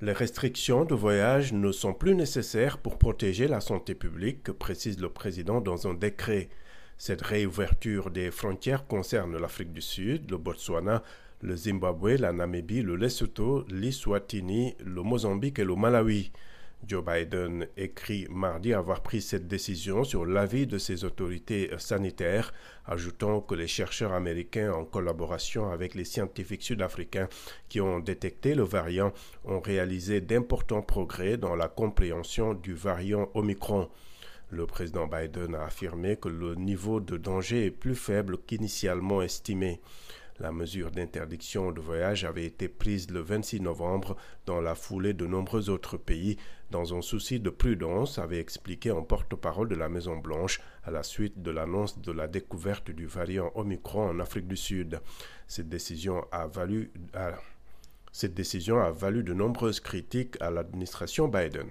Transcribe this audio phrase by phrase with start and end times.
[0.00, 5.08] Les restrictions de voyage ne sont plus nécessaires pour protéger la santé publique, précise le
[5.08, 6.48] président dans un décret.
[6.98, 11.04] Cette réouverture des frontières concerne l'Afrique du Sud, le Botswana,
[11.42, 16.32] le Zimbabwe, la Namibie, le Lesotho, l'Iswatini, le Mozambique et le Malawi.
[16.86, 22.52] Joe Biden écrit mardi avoir pris cette décision sur l'avis de ses autorités sanitaires,
[22.86, 27.28] ajoutant que les chercheurs américains, en collaboration avec les scientifiques sud-africains
[27.68, 29.12] qui ont détecté le variant,
[29.44, 33.88] ont réalisé d'importants progrès dans la compréhension du variant Omicron.
[34.50, 39.80] Le président Biden a affirmé que le niveau de danger est plus faible qu'initialement estimé.
[40.40, 44.16] La mesure d'interdiction de voyage avait été prise le 26 novembre
[44.46, 46.38] dans la foulée de nombreux autres pays,
[46.72, 51.40] dans un souci de prudence, avait expliqué un porte-parole de la Maison-Blanche à la suite
[51.40, 55.00] de l'annonce de la découverte du variant Omicron en Afrique du Sud.
[55.46, 56.90] Cette décision a valu,
[58.10, 61.68] cette décision a valu de nombreuses critiques à l'administration Biden.